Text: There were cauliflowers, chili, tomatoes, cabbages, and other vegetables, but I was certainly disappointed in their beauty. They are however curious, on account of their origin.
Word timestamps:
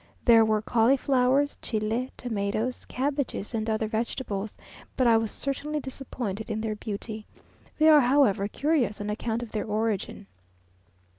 There 0.25 0.43
were 0.43 0.63
cauliflowers, 0.63 1.59
chili, 1.61 2.09
tomatoes, 2.17 2.85
cabbages, 2.85 3.53
and 3.53 3.69
other 3.69 3.85
vegetables, 3.87 4.57
but 4.97 5.05
I 5.05 5.15
was 5.15 5.31
certainly 5.31 5.79
disappointed 5.79 6.49
in 6.49 6.59
their 6.61 6.73
beauty. 6.73 7.27
They 7.77 7.87
are 7.87 8.01
however 8.01 8.47
curious, 8.47 8.99
on 8.99 9.11
account 9.11 9.43
of 9.43 9.51
their 9.51 9.65
origin. 9.65 10.25